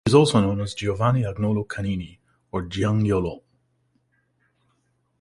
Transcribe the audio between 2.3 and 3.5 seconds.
or "Giannangiolo".